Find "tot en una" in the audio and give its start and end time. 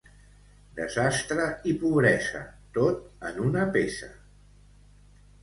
2.79-3.67